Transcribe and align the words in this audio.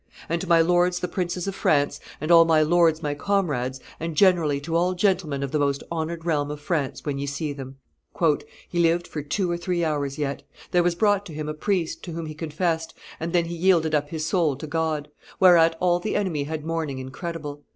And 0.27 0.41
to 0.41 0.47
my 0.49 0.61
lords 0.61 0.99
the 0.99 1.07
princes 1.07 1.47
of 1.47 1.53
France, 1.53 1.99
and 2.19 2.31
all 2.31 2.43
my 2.43 2.63
lords 2.63 3.03
my 3.03 3.13
comrades, 3.13 3.79
and 3.99 4.15
generally 4.17 4.59
to 4.61 4.75
all 4.75 4.95
gentlemen 4.95 5.43
of 5.43 5.51
the 5.51 5.59
most 5.59 5.83
honored 5.91 6.25
realm 6.25 6.49
of 6.49 6.59
France 6.59 7.05
when 7.05 7.19
ye 7.19 7.27
see 7.27 7.53
them." 7.53 7.77
[Illustration: 8.19 8.49
The 8.71 8.79
Death 8.81 9.05
of 9.05 9.05
Bayard 9.05 9.05
76] 9.05 9.11
"He 9.13 9.19
lived 9.19 9.29
for 9.29 9.35
two 9.35 9.51
or 9.51 9.57
three 9.57 9.85
hours 9.85 10.17
yet. 10.17 10.41
There 10.71 10.81
was 10.81 10.95
brought 10.95 11.23
to 11.27 11.33
him 11.35 11.47
a 11.47 11.53
priest, 11.53 12.01
to 12.05 12.13
whom 12.13 12.25
he 12.25 12.33
confessed, 12.33 12.95
and 13.19 13.31
then 13.31 13.45
he 13.45 13.55
yielded 13.55 13.93
up 13.93 14.09
his 14.09 14.25
soul 14.25 14.55
to 14.55 14.65
God; 14.65 15.07
whereat 15.39 15.77
all 15.79 15.99
the 15.99 16.15
enemy 16.15 16.45
had 16.45 16.65
mourning 16.65 16.97
incredible. 16.97 17.61